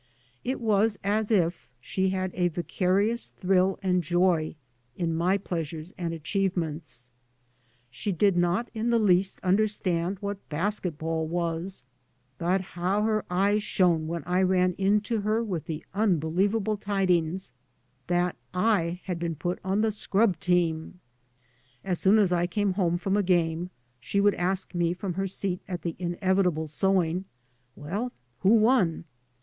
It 0.43 0.59
was 0.59 0.97
as 1.03 1.29
if 1.29 1.69
she 1.79 2.09
had 2.09 2.31
a 2.33 2.47
vicarious 2.47 3.29
thrill 3.29 3.77
and 3.83 4.01
joy 4.01 4.55
in 4.95 5.13
my 5.13 5.37
pleasures 5.37 5.93
and 5.95 6.11
achievements. 6.11 7.11
She 7.91 8.11
did 8.11 8.35
not 8.35 8.71
in 8.73 8.89
the 8.89 8.97
least 8.97 9.39
understand 9.43 10.17
what 10.17 10.49
basket 10.49 10.97
ball 10.97 11.27
was, 11.27 11.85
but 12.39 12.61
how 12.61 13.03
her 13.03 13.23
eyes 13.29 13.61
shone 13.61 14.07
when 14.07 14.23
I 14.23 14.41
ran 14.41 14.73
in 14.79 15.01
to 15.01 15.21
her 15.21 15.43
with 15.43 15.65
the 15.65 15.85
unbelievable 15.93 16.77
tidings 16.77 17.53
that 18.07 18.35
I 18.55 19.01
had 19.03 19.19
been 19.19 19.35
put 19.35 19.59
on 19.63 19.81
the 19.81 19.91
scrub 19.91 20.39
team 20.39 20.99
I 21.85 21.89
As 21.89 21.99
soon 21.99 22.17
as 22.17 22.33
I 22.33 22.47
came 22.47 22.73
home 22.73 22.97
from 22.97 23.15
a 23.15 23.21
game 23.21 23.69
she 23.99 24.19
would 24.19 24.33
ask 24.33 24.73
me 24.73 24.93
from 24.95 25.13
her 25.13 25.27
seat 25.27 25.61
at 25.67 25.83
the 25.83 25.95
inevitable 25.99 26.65
sewing, 26.65 27.25
"Well, 27.75 28.11
who 28.39 28.49
won?" 28.49 29.05